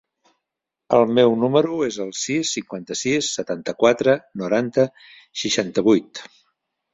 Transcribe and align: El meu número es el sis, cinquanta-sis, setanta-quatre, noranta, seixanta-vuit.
El 0.99 1.03
meu 1.17 1.33
número 1.43 1.75
es 1.87 1.99
el 2.05 2.09
sis, 2.19 2.53
cinquanta-sis, 2.57 3.29
setanta-quatre, 3.41 4.17
noranta, 4.43 4.87
seixanta-vuit. 5.45 6.25